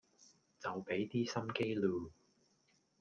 [0.59, 2.09] 就比啲心機嚕